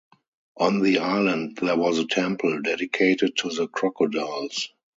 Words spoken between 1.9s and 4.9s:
a temple dedicated to the crocodiles.